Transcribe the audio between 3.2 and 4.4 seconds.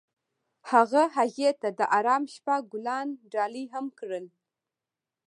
ډالۍ هم کړل.